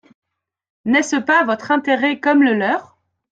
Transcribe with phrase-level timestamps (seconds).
[0.85, 2.97] N’est-ce pas votre intérêt comme le leur?